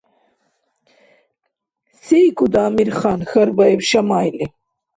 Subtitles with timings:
[2.03, 4.45] —СейкӀуда, Амирхан?– хьарбаиб Шамайли.